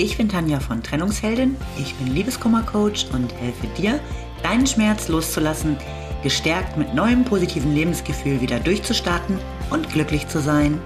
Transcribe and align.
Ich 0.00 0.16
bin 0.16 0.28
Tanja 0.28 0.60
von 0.60 0.80
Trennungsheldin, 0.80 1.56
ich 1.76 1.92
bin 1.96 2.06
Liebeskummercoach 2.14 3.08
und 3.12 3.34
helfe 3.34 3.66
dir, 3.76 3.98
deinen 4.44 4.64
Schmerz 4.64 5.08
loszulassen, 5.08 5.76
gestärkt 6.22 6.76
mit 6.76 6.94
neuem 6.94 7.24
positiven 7.24 7.74
Lebensgefühl 7.74 8.40
wieder 8.40 8.60
durchzustarten 8.60 9.40
und 9.70 9.90
glücklich 9.90 10.28
zu 10.28 10.40
sein. 10.40 10.80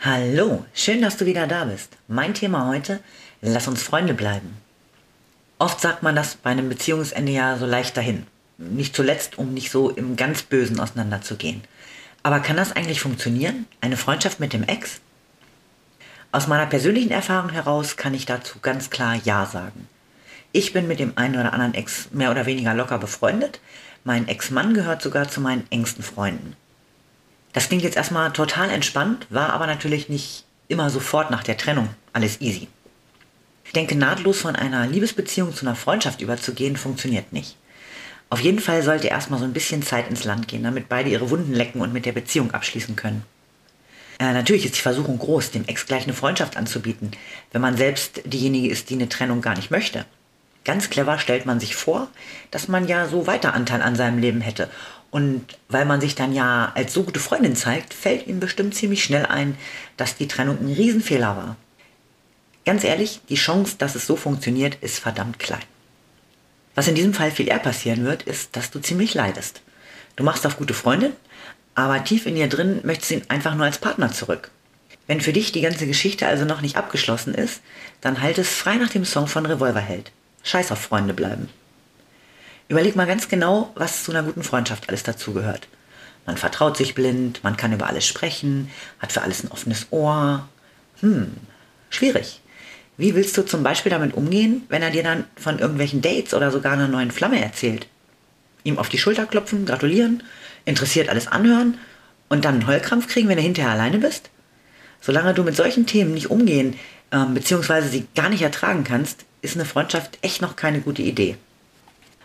Hallo, 0.00 0.64
schön, 0.74 1.00
dass 1.00 1.16
du 1.16 1.26
wieder 1.26 1.46
da 1.46 1.66
bist. 1.66 1.96
Mein 2.08 2.34
Thema 2.34 2.66
heute, 2.66 2.98
lass 3.40 3.68
uns 3.68 3.84
Freunde 3.84 4.14
bleiben. 4.14 4.56
Oft 5.60 5.80
sagt 5.80 6.02
man 6.02 6.16
das 6.16 6.34
bei 6.34 6.50
einem 6.50 6.68
Beziehungsende 6.68 7.30
ja 7.30 7.56
so 7.56 7.64
leicht 7.64 7.96
dahin. 7.96 8.26
Nicht 8.58 8.96
zuletzt, 8.96 9.38
um 9.38 9.54
nicht 9.54 9.70
so 9.70 9.90
im 9.90 10.16
ganz 10.16 10.42
Bösen 10.42 10.80
auseinanderzugehen. 10.80 11.62
Aber 12.22 12.40
kann 12.40 12.56
das 12.56 12.72
eigentlich 12.72 13.00
funktionieren? 13.00 13.66
Eine 13.80 13.96
Freundschaft 13.96 14.40
mit 14.40 14.52
dem 14.52 14.64
Ex? 14.64 15.00
Aus 16.32 16.48
meiner 16.48 16.66
persönlichen 16.66 17.10
Erfahrung 17.12 17.50
heraus 17.50 17.96
kann 17.96 18.14
ich 18.14 18.26
dazu 18.26 18.58
ganz 18.60 18.90
klar 18.90 19.14
Ja 19.24 19.46
sagen. 19.46 19.88
Ich 20.52 20.72
bin 20.72 20.88
mit 20.88 20.98
dem 20.98 21.16
einen 21.16 21.36
oder 21.36 21.52
anderen 21.52 21.74
Ex 21.74 22.08
mehr 22.10 22.30
oder 22.30 22.46
weniger 22.46 22.74
locker 22.74 22.98
befreundet. 22.98 23.60
Mein 24.02 24.26
Ex-Mann 24.26 24.74
gehört 24.74 25.02
sogar 25.02 25.28
zu 25.28 25.40
meinen 25.40 25.66
engsten 25.70 26.02
Freunden. 26.02 26.56
Das 27.52 27.68
klingt 27.68 27.82
jetzt 27.82 27.96
erstmal 27.96 28.32
total 28.32 28.70
entspannt, 28.70 29.26
war 29.30 29.52
aber 29.52 29.66
natürlich 29.66 30.08
nicht 30.08 30.44
immer 30.68 30.90
sofort 30.90 31.30
nach 31.30 31.44
der 31.44 31.56
Trennung 31.56 31.90
alles 32.12 32.40
easy. 32.40 32.68
Ich 33.64 33.72
denke, 33.72 33.94
nahtlos 33.94 34.40
von 34.40 34.56
einer 34.56 34.86
Liebesbeziehung 34.86 35.54
zu 35.54 35.66
einer 35.66 35.76
Freundschaft 35.76 36.22
überzugehen, 36.22 36.76
funktioniert 36.76 37.32
nicht. 37.32 37.56
Auf 38.30 38.40
jeden 38.40 38.58
Fall 38.58 38.82
sollte 38.82 39.08
erstmal 39.08 39.38
so 39.38 39.46
ein 39.46 39.52
bisschen 39.52 39.82
Zeit 39.82 40.10
ins 40.10 40.24
Land 40.24 40.48
gehen, 40.48 40.62
damit 40.62 40.88
beide 40.88 41.08
ihre 41.08 41.30
Wunden 41.30 41.54
lecken 41.54 41.80
und 41.80 41.92
mit 41.92 42.04
der 42.04 42.12
Beziehung 42.12 42.50
abschließen 42.52 42.94
können. 42.94 43.24
Äh, 44.18 44.32
natürlich 44.32 44.64
ist 44.66 44.76
die 44.76 44.82
Versuchung 44.82 45.18
groß, 45.18 45.52
dem 45.52 45.64
Ex 45.66 45.86
gleich 45.86 46.04
eine 46.04 46.12
Freundschaft 46.12 46.56
anzubieten, 46.56 47.12
wenn 47.52 47.62
man 47.62 47.76
selbst 47.76 48.22
diejenige 48.24 48.68
ist, 48.68 48.90
die 48.90 48.94
eine 48.94 49.08
Trennung 49.08 49.40
gar 49.40 49.54
nicht 49.56 49.70
möchte. 49.70 50.04
Ganz 50.64 50.90
clever 50.90 51.18
stellt 51.18 51.46
man 51.46 51.60
sich 51.60 51.76
vor, 51.76 52.08
dass 52.50 52.68
man 52.68 52.88
ja 52.88 53.06
so 53.08 53.26
weiter 53.26 53.54
Anteil 53.54 53.80
an 53.80 53.96
seinem 53.96 54.18
Leben 54.18 54.40
hätte. 54.40 54.68
Und 55.10 55.56
weil 55.68 55.86
man 55.86 56.02
sich 56.02 56.14
dann 56.14 56.34
ja 56.34 56.72
als 56.74 56.92
so 56.92 57.04
gute 57.04 57.20
Freundin 57.20 57.56
zeigt, 57.56 57.94
fällt 57.94 58.26
ihm 58.26 58.40
bestimmt 58.40 58.74
ziemlich 58.74 59.02
schnell 59.02 59.24
ein, 59.24 59.56
dass 59.96 60.16
die 60.16 60.28
Trennung 60.28 60.58
ein 60.60 60.74
Riesenfehler 60.74 61.36
war. 61.36 61.56
Ganz 62.66 62.84
ehrlich, 62.84 63.20
die 63.30 63.36
Chance, 63.36 63.76
dass 63.78 63.94
es 63.94 64.06
so 64.06 64.16
funktioniert, 64.16 64.74
ist 64.82 64.98
verdammt 64.98 65.38
klein. 65.38 65.62
Was 66.78 66.86
in 66.86 66.94
diesem 66.94 67.12
Fall 67.12 67.32
viel 67.32 67.48
eher 67.48 67.58
passieren 67.58 68.04
wird, 68.04 68.22
ist, 68.22 68.54
dass 68.54 68.70
du 68.70 68.78
ziemlich 68.78 69.12
leidest. 69.12 69.62
Du 70.14 70.22
machst 70.22 70.46
auf 70.46 70.58
gute 70.58 70.74
Freundin, 70.74 71.12
aber 71.74 72.04
tief 72.04 72.24
in 72.24 72.36
dir 72.36 72.48
drin 72.48 72.82
möchtest 72.84 73.10
du 73.10 73.14
ihn 73.16 73.24
einfach 73.26 73.56
nur 73.56 73.66
als 73.66 73.78
Partner 73.78 74.12
zurück. 74.12 74.52
Wenn 75.08 75.20
für 75.20 75.32
dich 75.32 75.50
die 75.50 75.60
ganze 75.60 75.88
Geschichte 75.88 76.28
also 76.28 76.44
noch 76.44 76.60
nicht 76.60 76.76
abgeschlossen 76.76 77.34
ist, 77.34 77.62
dann 78.00 78.22
halt 78.22 78.38
es 78.38 78.54
frei 78.54 78.76
nach 78.76 78.90
dem 78.90 79.04
Song 79.04 79.26
von 79.26 79.44
Revolverheld. 79.44 80.12
Scheiß 80.44 80.70
auf 80.70 80.78
Freunde 80.78 81.14
bleiben. 81.14 81.48
Überleg 82.68 82.94
mal 82.94 83.08
ganz 83.08 83.28
genau, 83.28 83.72
was 83.74 84.04
zu 84.04 84.12
einer 84.12 84.22
guten 84.22 84.44
Freundschaft 84.44 84.88
alles 84.88 85.02
dazugehört. 85.02 85.66
Man 86.26 86.36
vertraut 86.36 86.76
sich 86.76 86.94
blind, 86.94 87.42
man 87.42 87.56
kann 87.56 87.72
über 87.72 87.88
alles 87.88 88.06
sprechen, 88.06 88.70
hat 89.00 89.10
für 89.10 89.22
alles 89.22 89.42
ein 89.42 89.50
offenes 89.50 89.88
Ohr. 89.90 90.48
Hm, 91.00 91.38
schwierig. 91.90 92.40
Wie 92.98 93.14
willst 93.14 93.38
du 93.38 93.42
zum 93.42 93.62
Beispiel 93.62 93.90
damit 93.90 94.14
umgehen, 94.14 94.62
wenn 94.68 94.82
er 94.82 94.90
dir 94.90 95.04
dann 95.04 95.24
von 95.36 95.60
irgendwelchen 95.60 96.02
Dates 96.02 96.34
oder 96.34 96.50
sogar 96.50 96.72
einer 96.72 96.88
neuen 96.88 97.12
Flamme 97.12 97.40
erzählt? 97.40 97.86
Ihm 98.64 98.76
auf 98.76 98.88
die 98.88 98.98
Schulter 98.98 99.24
klopfen, 99.24 99.66
gratulieren, 99.66 100.24
interessiert 100.64 101.08
alles 101.08 101.28
anhören 101.28 101.78
und 102.28 102.44
dann 102.44 102.54
einen 102.54 102.66
Heulkrampf 102.66 103.06
kriegen, 103.06 103.28
wenn 103.28 103.36
du 103.36 103.42
hinterher 103.42 103.70
alleine 103.70 103.98
bist? 103.98 104.30
Solange 105.00 105.32
du 105.32 105.44
mit 105.44 105.54
solchen 105.54 105.86
Themen 105.86 106.12
nicht 106.12 106.28
umgehen 106.28 106.74
äh, 107.12 107.24
bzw. 107.24 107.82
sie 107.88 108.06
gar 108.16 108.30
nicht 108.30 108.42
ertragen 108.42 108.82
kannst, 108.82 109.24
ist 109.42 109.54
eine 109.54 109.64
Freundschaft 109.64 110.18
echt 110.22 110.42
noch 110.42 110.56
keine 110.56 110.80
gute 110.80 111.02
Idee. 111.02 111.36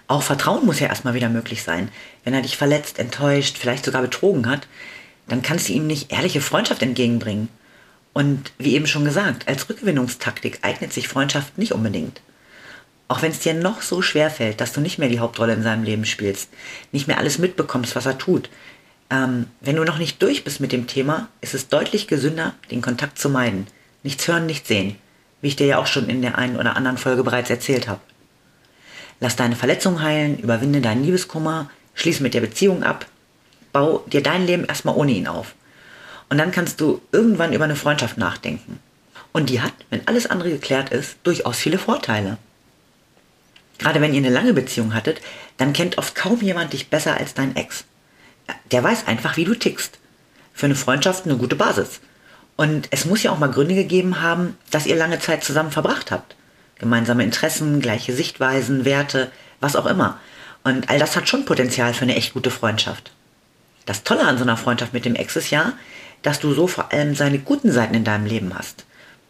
Auch 0.08 0.24
Vertrauen 0.24 0.66
muss 0.66 0.80
ja 0.80 0.88
erstmal 0.88 1.14
wieder 1.14 1.30
möglich 1.30 1.62
sein. 1.62 1.90
Wenn 2.24 2.34
er 2.34 2.42
dich 2.42 2.58
verletzt, 2.58 2.98
enttäuscht, 2.98 3.60
vielleicht 3.60 3.86
sogar 3.86 4.02
betrogen 4.02 4.50
hat, 4.50 4.68
dann 5.28 5.44
kannst 5.44 5.70
du 5.70 5.74
ihm 5.74 5.86
nicht 5.86 6.12
ehrliche 6.12 6.42
Freundschaft 6.42 6.82
entgegenbringen. 6.82 7.48
Und 8.14 8.54
wie 8.60 8.76
eben 8.76 8.88
schon 8.88 9.06
gesagt, 9.06 9.48
als 9.48 9.68
Rückgewinnungstaktik 9.68 10.60
eignet 10.62 10.94
sich 10.94 11.08
Freundschaft 11.08 11.58
nicht 11.58 11.74
unbedingt. 11.74 12.22
Auch 13.08 13.22
wenn 13.22 13.32
es 13.32 13.40
dir 13.40 13.54
noch 13.54 13.82
so 13.82 14.02
schwer 14.02 14.30
fällt, 14.30 14.62
dass 14.62 14.74
du 14.74 14.82
nicht 14.82 14.98
mehr 14.98 15.10
die 15.10 15.20
Hauptrolle 15.20 15.54
in 15.54 15.64
seinem 15.64 15.84
Leben 15.84 16.06
spielst, 16.06 16.50
nicht 16.92 17.08
mehr 17.08 17.18
alles 17.18 17.38
mitbekommst, 17.38 17.96
was 17.96 18.06
er 18.06 18.18
tut. 18.18 18.50
Ähm, 19.10 19.48
wenn 19.62 19.76
du 19.76 19.84
noch 19.84 19.98
nicht 19.98 20.22
durch 20.22 20.44
bist 20.44 20.60
mit 20.60 20.72
dem 20.72 20.88
Thema, 20.88 21.28
ist 21.42 21.54
es 21.54 21.68
deutlich 21.68 22.08
gesünder, 22.08 22.54
den 22.72 22.82
Kontakt 22.82 23.20
zu 23.20 23.30
meiden. 23.30 23.68
Nichts 24.04 24.28
hören, 24.28 24.46
nichts 24.46 24.68
sehen. 24.68 24.96
Wie 25.42 25.48
ich 25.48 25.56
dir 25.56 25.68
ja 25.68 25.78
auch 25.78 25.88
schon 25.88 26.10
in 26.10 26.22
der 26.22 26.38
einen 26.38 26.58
oder 26.58 26.76
anderen 26.76 26.98
Folge 26.98 27.24
bereits 27.24 27.50
erzählt 27.50 27.88
habe. 27.88 28.00
Lass 29.20 29.36
deine 29.36 29.56
Verletzung 29.56 30.02
heilen, 30.02 30.38
überwinde 30.40 30.82
deinen 30.82 31.04
Liebeskummer, 31.04 31.70
schließ 31.96 32.20
mit 32.20 32.34
der 32.34 32.42
Beziehung 32.42 32.84
ab, 32.84 33.06
bau 33.72 34.04
dir 34.08 34.24
dein 34.24 34.46
Leben 34.46 34.66
erstmal 34.66 34.96
ohne 34.96 35.12
ihn 35.12 35.28
auf. 35.28 35.56
Und 36.34 36.40
dann 36.40 36.52
kannst 36.52 36.82
du 36.82 37.00
irgendwann 37.12 37.54
über 37.54 37.66
eine 37.66 37.76
Freundschaft 37.76 38.18
nachdenken. 38.18 38.80
Und 39.34 39.52
die 39.52 39.62
hat, 39.62 39.74
wenn 39.92 40.08
alles 40.08 40.26
andere 40.26 40.50
geklärt 40.50 40.90
ist, 40.90 41.18
durchaus 41.22 41.60
viele 41.60 41.78
Vorteile. 41.78 42.40
Gerade 43.78 44.02
wenn 44.02 44.16
ihr 44.16 44.18
eine 44.18 44.32
lange 44.32 44.54
Beziehung 44.56 44.96
hattet, 44.96 45.22
dann 45.58 45.74
kennt 45.74 46.00
oft 46.00 46.16
kaum 46.16 46.42
jemand 46.42 46.74
dich 46.74 46.90
besser 46.90 47.18
als 47.18 47.36
dein 47.36 47.56
Ex. 47.56 47.84
Der 48.72 48.84
weiß 48.84 49.06
einfach, 49.06 49.38
wie 49.38 49.46
du 49.46 49.54
tickst. 49.54 50.00
Für 50.56 50.66
eine 50.66 50.74
Freundschaft 50.74 51.26
eine 51.26 51.38
gute 51.38 51.56
Basis. 51.56 52.02
Und 52.56 52.88
es 52.90 53.06
muss 53.06 53.22
ja 53.22 53.30
auch 53.30 53.38
mal 53.38 53.52
Gründe 53.52 53.76
gegeben 53.76 54.20
haben, 54.20 54.58
dass 54.72 54.88
ihr 54.88 54.96
lange 54.96 55.20
Zeit 55.20 55.44
zusammen 55.44 55.72
verbracht 55.72 56.10
habt. 56.10 56.36
Gemeinsame 56.80 57.24
Interessen, 57.24 57.80
gleiche 57.80 58.16
Sichtweisen, 58.16 58.86
Werte, 58.86 59.32
was 59.60 59.76
auch 59.76 59.86
immer. 59.86 60.20
Und 60.64 60.90
all 60.90 60.98
das 60.98 61.16
hat 61.16 61.30
schon 61.30 61.46
Potenzial 61.46 61.94
für 61.94 62.06
eine 62.06 62.16
echt 62.16 62.34
gute 62.34 62.50
Freundschaft. 62.50 63.12
Das 63.86 64.04
Tolle 64.04 64.26
an 64.26 64.40
so 64.40 64.44
einer 64.44 64.58
Freundschaft 64.58 64.94
mit 64.94 65.06
dem 65.06 65.14
Ex 65.14 65.36
ist 65.36 65.52
ja, 65.52 65.74
dass 66.24 66.40
du 66.40 66.54
so 66.54 66.68
vor 66.68 66.92
allem 66.92 67.14
seine 67.14 67.38
guten 67.38 67.72
Seiten 67.72 67.94
in 67.94 68.04
deinem 68.04 68.26
Leben 68.26 68.58
hast. 68.58 68.86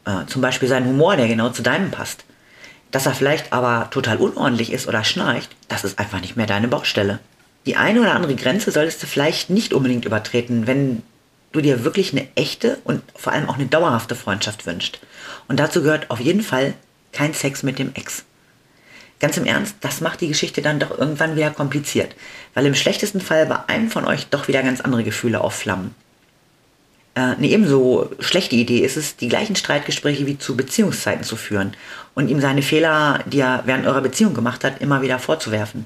Äh, 0.06 0.26
zum 0.28 0.42
Beispiel 0.42 0.70
seinen 0.70 0.88
Humor, 0.88 1.18
der 1.18 1.28
genau 1.28 1.50
zu 1.50 1.62
deinem 1.62 1.92
passt. 1.92 2.24
Dass 2.92 3.06
er 3.06 3.14
vielleicht 3.14 3.52
aber 3.52 3.90
total 3.90 4.18
unordentlich 4.18 4.72
ist 4.72 4.88
oder 4.88 5.04
schnarcht, 5.04 5.50
das 5.68 5.84
ist 5.84 6.00
einfach 6.00 6.22
nicht 6.22 6.38
mehr 6.38 6.46
deine 6.46 6.68
Baustelle. 6.68 7.20
Die 7.66 7.76
eine 7.76 8.02
oder 8.02 8.14
andere 8.14 8.36
Grenze 8.36 8.72
solltest 8.72 9.02
du 9.02 9.08
vielleicht 9.08 9.50
nicht 9.50 9.74
unbedingt 9.74 10.06
übertreten, 10.06 10.68
wenn 10.68 11.02
du 11.52 11.62
dir 11.62 11.84
wirklich 11.84 12.12
eine 12.12 12.28
echte 12.36 12.80
und 12.84 13.02
vor 13.16 13.34
allem 13.34 13.50
auch 13.50 13.56
eine 13.56 13.68
dauerhafte 13.68 14.16
Freundschaft 14.16 14.66
wünschst. 14.66 15.00
Und 15.48 15.60
dazu 15.60 15.82
gehört 15.82 16.12
auf 16.12 16.20
jeden 16.20 16.42
Fall 16.42 16.74
kein 17.12 17.34
Sex 17.34 17.64
mit 17.64 17.80
dem 17.80 17.94
Ex. 17.96 18.26
Ganz 19.20 19.38
im 19.38 19.46
Ernst, 19.46 19.76
das 19.82 20.02
macht 20.02 20.20
die 20.20 20.28
Geschichte 20.28 20.62
dann 20.62 20.80
doch 20.80 20.98
irgendwann 20.98 21.38
wieder 21.38 21.52
kompliziert, 21.52 22.14
weil 22.54 22.66
im 22.66 22.76
schlechtesten 22.76 23.22
Fall 23.22 23.46
bei 23.46 23.58
einem 23.68 23.90
von 23.90 24.06
euch 24.06 24.28
doch 24.28 24.48
wieder 24.48 24.62
ganz 24.64 24.82
andere 24.82 25.04
Gefühle 25.04 25.40
aufflammen. 25.40 25.96
Äh, 27.16 27.22
eine 27.22 27.48
ebenso 27.48 28.10
schlechte 28.20 28.56
Idee 28.56 28.80
ist 28.80 28.98
es, 28.98 29.16
die 29.16 29.30
gleichen 29.30 29.56
Streitgespräche 29.56 30.26
wie 30.26 30.38
zu 30.38 30.58
Beziehungszeiten 30.58 31.24
zu 31.24 31.36
führen 31.36 31.76
und 32.16 32.30
ihm 32.30 32.40
seine 32.40 32.62
Fehler, 32.62 33.20
die 33.26 33.40
er 33.40 33.64
während 33.66 33.86
eurer 33.86 34.02
Beziehung 34.02 34.34
gemacht 34.34 34.64
hat, 34.64 34.82
immer 34.82 35.02
wieder 35.02 35.20
vorzuwerfen. 35.20 35.86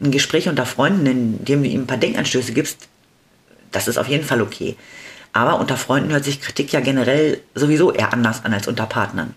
Ein 0.00 0.10
Gespräch 0.10 0.48
unter 0.48 0.66
Freunden, 0.66 1.06
in 1.06 1.44
dem 1.44 1.62
du 1.62 1.68
ihm 1.68 1.82
ein 1.82 1.86
paar 1.86 1.96
Denkanstöße 1.96 2.52
gibst, 2.52 2.88
das 3.72 3.88
ist 3.88 3.98
auf 3.98 4.08
jeden 4.08 4.24
Fall 4.24 4.42
okay. 4.42 4.76
Aber 5.32 5.60
unter 5.60 5.76
Freunden 5.76 6.10
hört 6.10 6.24
sich 6.24 6.40
Kritik 6.40 6.72
ja 6.72 6.80
generell 6.80 7.40
sowieso 7.54 7.92
eher 7.92 8.12
anders 8.12 8.44
an 8.44 8.52
als 8.52 8.66
unter 8.66 8.86
Partnern. 8.86 9.34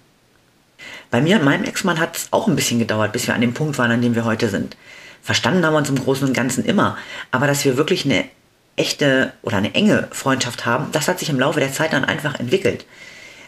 Bei 1.11 1.21
mir 1.21 1.37
und 1.37 1.45
meinem 1.45 1.65
Ex-Mann 1.65 1.99
hat 1.99 2.17
es 2.17 2.27
auch 2.31 2.47
ein 2.47 2.55
bisschen 2.55 2.79
gedauert, 2.79 3.11
bis 3.11 3.27
wir 3.27 3.35
an 3.35 3.41
dem 3.41 3.53
Punkt 3.53 3.77
waren, 3.77 3.91
an 3.91 4.01
dem 4.01 4.15
wir 4.15 4.25
heute 4.25 4.49
sind. 4.49 4.75
Verstanden 5.21 5.63
haben 5.65 5.73
wir 5.73 5.77
uns 5.77 5.89
im 5.89 5.99
Großen 5.99 6.27
und 6.27 6.33
Ganzen 6.33 6.65
immer, 6.65 6.97
aber 7.31 7.45
dass 7.45 7.63
wir 7.63 7.77
wirklich 7.77 8.05
eine 8.05 8.25
echte 8.75 9.33
oder 9.41 9.57
eine 9.57 9.75
enge 9.75 10.07
Freundschaft 10.11 10.65
haben, 10.65 10.91
das 10.91 11.07
hat 11.07 11.19
sich 11.19 11.29
im 11.29 11.39
Laufe 11.39 11.59
der 11.59 11.71
Zeit 11.71 11.93
dann 11.93 12.05
einfach 12.05 12.39
entwickelt. 12.39 12.85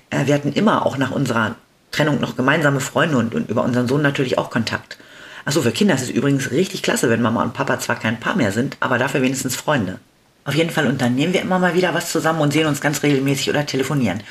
Äh, 0.10 0.28
wir 0.28 0.34
hatten 0.34 0.54
immer 0.54 0.86
auch 0.86 0.98
nach 0.98 1.12
unserer 1.12 1.56
Trennung 1.92 2.20
noch 2.20 2.36
gemeinsame 2.36 2.80
Freunde 2.80 3.18
und, 3.18 3.34
und 3.34 3.50
über 3.50 3.64
unseren 3.64 3.88
Sohn 3.88 4.02
natürlich 4.02 4.38
auch 4.38 4.50
Kontakt. 4.50 4.98
Achso, 5.46 5.62
für 5.62 5.72
Kinder 5.72 5.96
ist 5.96 6.02
es 6.02 6.10
übrigens 6.10 6.52
richtig 6.52 6.84
klasse, 6.84 7.10
wenn 7.10 7.22
Mama 7.22 7.44
und 7.44 7.54
Papa 7.54 7.80
zwar 7.80 7.98
kein 7.98 8.20
Paar 8.20 8.36
mehr 8.36 8.52
sind, 8.52 8.78
aber 8.80 8.98
dafür 8.98 9.22
wenigstens 9.22 9.56
Freunde. 9.56 10.00
Auf 10.44 10.56
jeden 10.56 10.70
Fall 10.70 10.88
unternehmen 10.88 11.34
wir 11.34 11.42
immer 11.42 11.60
mal 11.60 11.76
wieder 11.76 11.94
was 11.94 12.12
zusammen 12.12 12.42
und 12.42 12.52
sehen 12.52 12.68
uns 12.68 12.82
ganz 12.82 13.02
regelmäßig 13.02 13.50
oder 13.50 13.66
telefonieren. 13.66 14.22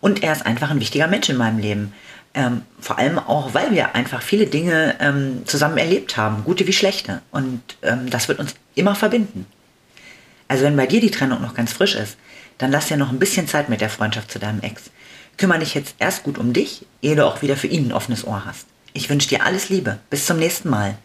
Und 0.00 0.22
er 0.22 0.32
ist 0.32 0.44
einfach 0.44 0.70
ein 0.70 0.80
wichtiger 0.80 1.06
Mensch 1.06 1.28
in 1.28 1.36
meinem 1.36 1.58
Leben. 1.58 1.92
Ähm, 2.34 2.62
vor 2.80 2.98
allem 2.98 3.18
auch, 3.18 3.54
weil 3.54 3.70
wir 3.72 3.94
einfach 3.94 4.22
viele 4.22 4.46
Dinge 4.46 4.96
ähm, 5.00 5.42
zusammen 5.46 5.78
erlebt 5.78 6.16
haben, 6.16 6.44
gute 6.44 6.66
wie 6.66 6.72
schlechte. 6.72 7.20
Und 7.30 7.62
ähm, 7.82 8.10
das 8.10 8.28
wird 8.28 8.38
uns 8.38 8.54
immer 8.74 8.94
verbinden. 8.94 9.46
Also 10.52 10.64
wenn 10.64 10.76
bei 10.76 10.86
dir 10.86 11.00
die 11.00 11.10
Trennung 11.10 11.40
noch 11.40 11.54
ganz 11.54 11.72
frisch 11.72 11.94
ist, 11.94 12.18
dann 12.58 12.70
lass 12.70 12.88
dir 12.88 12.98
noch 12.98 13.08
ein 13.08 13.18
bisschen 13.18 13.48
Zeit 13.48 13.70
mit 13.70 13.80
der 13.80 13.88
Freundschaft 13.88 14.30
zu 14.30 14.38
deinem 14.38 14.60
Ex. 14.60 14.90
Kümmere 15.38 15.60
dich 15.60 15.72
jetzt 15.72 15.94
erst 15.98 16.24
gut 16.24 16.36
um 16.36 16.52
dich, 16.52 16.84
ehe 17.00 17.16
du 17.16 17.24
auch 17.24 17.40
wieder 17.40 17.56
für 17.56 17.68
ihn 17.68 17.88
ein 17.88 17.94
offenes 17.94 18.26
Ohr 18.26 18.44
hast. 18.44 18.66
Ich 18.92 19.08
wünsche 19.08 19.30
dir 19.30 19.46
alles 19.46 19.70
Liebe. 19.70 19.98
Bis 20.10 20.26
zum 20.26 20.38
nächsten 20.38 20.68
Mal. 20.68 20.98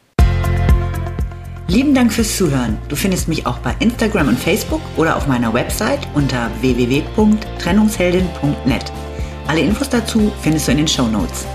Lieben 1.69 1.95
Dank 1.95 2.11
fürs 2.11 2.35
Zuhören. 2.35 2.77
Du 2.89 2.97
findest 2.97 3.29
mich 3.29 3.45
auch 3.45 3.59
bei 3.59 3.73
Instagram 3.79 4.27
und 4.27 4.37
Facebook 4.37 4.81
oder 4.97 5.15
auf 5.15 5.27
meiner 5.27 5.53
Website 5.53 6.05
unter 6.13 6.51
www.trennungsheldin.net. 6.59 8.91
Alle 9.47 9.61
Infos 9.61 9.87
dazu 9.87 10.33
findest 10.41 10.67
du 10.67 10.73
in 10.73 10.79
den 10.79 10.89
Show 10.89 11.07
Notes. 11.07 11.45